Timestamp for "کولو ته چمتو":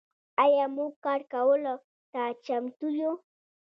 1.31-2.87